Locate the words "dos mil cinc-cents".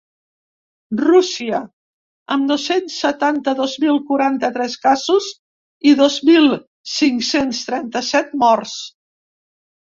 6.03-7.63